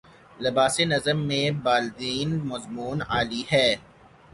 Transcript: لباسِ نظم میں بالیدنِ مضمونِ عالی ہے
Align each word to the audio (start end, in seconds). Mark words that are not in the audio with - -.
لباسِ 0.39 0.75
نظم 0.91 1.17
میں 1.27 1.45
بالیدنِ 1.63 2.29
مضمونِ 2.49 2.97
عالی 3.09 3.41
ہے 3.51 3.67